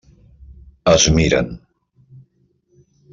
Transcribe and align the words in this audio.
Es 0.93 1.05
miren. 1.17 1.51